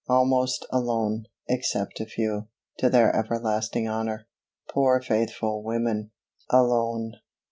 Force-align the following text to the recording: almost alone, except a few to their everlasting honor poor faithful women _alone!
almost 0.09 0.65
alone, 0.71 1.27
except 1.47 1.99
a 1.99 2.05
few 2.07 2.43
to 2.75 2.89
their 2.89 3.15
everlasting 3.15 3.87
honor 3.87 4.25
poor 4.67 4.99
faithful 4.99 5.61
women 5.61 6.09
_alone! 6.49 7.11